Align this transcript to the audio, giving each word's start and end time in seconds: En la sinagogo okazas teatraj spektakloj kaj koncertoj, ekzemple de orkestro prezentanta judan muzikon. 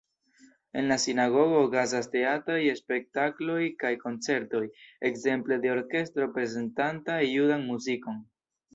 En 0.79 0.85
la 0.91 0.95
sinagogo 1.03 1.59
okazas 1.65 2.09
teatraj 2.15 2.57
spektakloj 2.81 3.59
kaj 3.85 3.93
koncertoj, 4.07 4.65
ekzemple 5.13 5.63
de 5.69 5.75
orkestro 5.79 6.31
prezentanta 6.41 7.23
judan 7.31 7.73
muzikon. 7.73 8.23